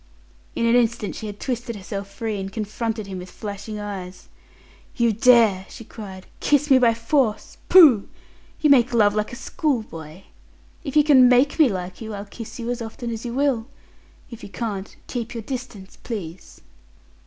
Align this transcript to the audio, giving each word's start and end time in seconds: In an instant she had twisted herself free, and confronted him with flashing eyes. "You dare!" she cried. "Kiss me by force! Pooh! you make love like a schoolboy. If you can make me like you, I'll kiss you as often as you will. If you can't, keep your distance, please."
In 0.55 0.65
an 0.65 0.75
instant 0.75 1.13
she 1.13 1.27
had 1.27 1.39
twisted 1.39 1.75
herself 1.75 2.09
free, 2.09 2.39
and 2.39 2.51
confronted 2.51 3.05
him 3.05 3.19
with 3.19 3.29
flashing 3.29 3.77
eyes. 3.79 4.29
"You 4.95 5.13
dare!" 5.13 5.67
she 5.69 5.83
cried. 5.83 6.25
"Kiss 6.39 6.71
me 6.71 6.79
by 6.79 6.95
force! 6.95 7.59
Pooh! 7.69 8.09
you 8.59 8.71
make 8.71 8.95
love 8.95 9.13
like 9.13 9.31
a 9.31 9.35
schoolboy. 9.35 10.23
If 10.83 10.95
you 10.95 11.03
can 11.03 11.29
make 11.29 11.59
me 11.59 11.69
like 11.69 12.01
you, 12.01 12.15
I'll 12.15 12.25
kiss 12.25 12.57
you 12.57 12.71
as 12.71 12.81
often 12.81 13.11
as 13.11 13.25
you 13.25 13.35
will. 13.35 13.67
If 14.31 14.41
you 14.41 14.49
can't, 14.49 14.95
keep 15.05 15.35
your 15.35 15.43
distance, 15.43 15.97
please." 16.01 16.61